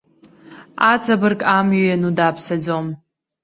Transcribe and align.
Аҵабырг 0.91 1.41
амҩа 1.57 1.83
иану 1.87 2.11
дааԥсаӡом. 2.17 2.87